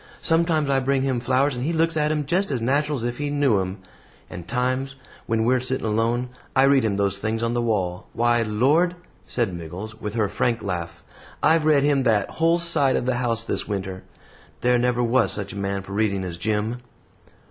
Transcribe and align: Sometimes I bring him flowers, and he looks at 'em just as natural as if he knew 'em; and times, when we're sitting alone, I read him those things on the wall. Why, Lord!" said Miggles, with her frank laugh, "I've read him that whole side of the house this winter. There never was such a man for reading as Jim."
Sometimes 0.23 0.67
I 0.67 0.79
bring 0.79 1.03
him 1.03 1.19
flowers, 1.19 1.55
and 1.55 1.63
he 1.63 1.71
looks 1.73 1.95
at 1.95 2.11
'em 2.11 2.25
just 2.25 2.49
as 2.49 2.59
natural 2.59 2.97
as 2.97 3.03
if 3.03 3.19
he 3.19 3.29
knew 3.29 3.61
'em; 3.61 3.77
and 4.31 4.47
times, 4.47 4.95
when 5.27 5.43
we're 5.43 5.59
sitting 5.59 5.85
alone, 5.85 6.29
I 6.55 6.63
read 6.63 6.83
him 6.83 6.97
those 6.97 7.17
things 7.19 7.43
on 7.43 7.53
the 7.53 7.61
wall. 7.61 8.07
Why, 8.13 8.41
Lord!" 8.41 8.95
said 9.21 9.53
Miggles, 9.53 10.01
with 10.01 10.15
her 10.15 10.27
frank 10.27 10.63
laugh, 10.63 11.03
"I've 11.43 11.65
read 11.65 11.83
him 11.83 12.01
that 12.01 12.31
whole 12.31 12.57
side 12.57 12.95
of 12.95 13.05
the 13.05 13.17
house 13.17 13.43
this 13.43 13.67
winter. 13.67 14.01
There 14.61 14.79
never 14.79 15.03
was 15.03 15.33
such 15.33 15.53
a 15.53 15.55
man 15.55 15.83
for 15.83 15.93
reading 15.93 16.23
as 16.23 16.39
Jim." 16.39 16.79